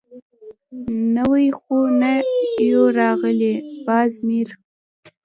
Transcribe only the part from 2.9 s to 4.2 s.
راغلي، باز